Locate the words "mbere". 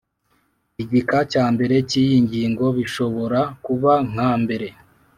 1.53-1.75, 4.41-4.67